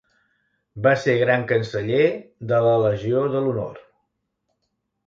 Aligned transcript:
Va 0.87 0.93
ser 1.01 1.15
Gran 1.25 1.45
Canceller 1.51 2.09
de 2.53 2.65
la 2.69 2.75
Legió 2.87 3.23
de 3.37 3.47
l'Honor. 3.47 3.81